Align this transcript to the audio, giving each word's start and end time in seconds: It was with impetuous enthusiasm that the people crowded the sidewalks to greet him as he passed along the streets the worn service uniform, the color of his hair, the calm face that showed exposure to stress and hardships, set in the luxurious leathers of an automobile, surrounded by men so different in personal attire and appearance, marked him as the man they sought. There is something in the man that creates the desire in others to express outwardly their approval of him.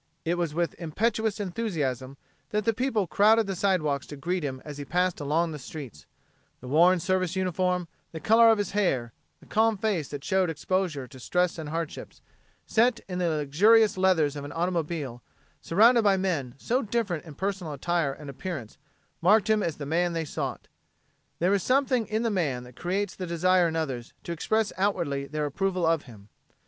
It 0.25 0.35
was 0.35 0.55
with 0.55 0.73
impetuous 0.79 1.39
enthusiasm 1.39 2.17
that 2.49 2.65
the 2.65 2.73
people 2.73 3.05
crowded 3.05 3.45
the 3.45 3.55
sidewalks 3.55 4.07
to 4.07 4.15
greet 4.17 4.43
him 4.43 4.59
as 4.65 4.79
he 4.79 4.83
passed 4.83 5.19
along 5.19 5.51
the 5.51 5.59
streets 5.59 6.07
the 6.59 6.67
worn 6.67 6.99
service 6.99 7.35
uniform, 7.35 7.87
the 8.11 8.19
color 8.19 8.49
of 8.49 8.57
his 8.57 8.71
hair, 8.71 9.13
the 9.41 9.45
calm 9.45 9.77
face 9.77 10.07
that 10.07 10.23
showed 10.23 10.49
exposure 10.49 11.07
to 11.07 11.19
stress 11.19 11.59
and 11.59 11.69
hardships, 11.69 12.19
set 12.65 13.01
in 13.07 13.19
the 13.19 13.29
luxurious 13.29 13.95
leathers 13.95 14.35
of 14.35 14.43
an 14.43 14.51
automobile, 14.53 15.21
surrounded 15.61 16.01
by 16.01 16.17
men 16.17 16.55
so 16.57 16.81
different 16.81 17.23
in 17.23 17.35
personal 17.35 17.71
attire 17.73 18.11
and 18.11 18.27
appearance, 18.27 18.79
marked 19.21 19.51
him 19.51 19.61
as 19.61 19.75
the 19.77 19.85
man 19.85 20.13
they 20.13 20.25
sought. 20.25 20.67
There 21.37 21.53
is 21.53 21.61
something 21.61 22.07
in 22.07 22.23
the 22.23 22.31
man 22.31 22.63
that 22.63 22.75
creates 22.75 23.13
the 23.15 23.27
desire 23.27 23.67
in 23.67 23.75
others 23.75 24.13
to 24.23 24.31
express 24.31 24.73
outwardly 24.79 25.27
their 25.27 25.45
approval 25.45 25.85
of 25.85 26.05
him. 26.05 26.29